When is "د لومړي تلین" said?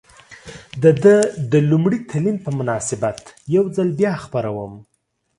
1.51-2.37